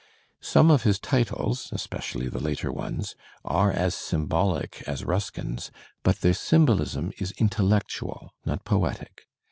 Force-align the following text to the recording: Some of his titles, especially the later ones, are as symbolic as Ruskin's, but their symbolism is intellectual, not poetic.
Some 0.41 0.71
of 0.71 0.81
his 0.81 0.97
titles, 0.99 1.69
especially 1.71 2.27
the 2.27 2.39
later 2.41 2.71
ones, 2.71 3.13
are 3.45 3.71
as 3.71 3.93
symbolic 3.93 4.81
as 4.87 5.05
Ruskin's, 5.05 5.69
but 6.01 6.21
their 6.21 6.33
symbolism 6.33 7.11
is 7.19 7.33
intellectual, 7.33 8.33
not 8.43 8.65
poetic. 8.65 9.27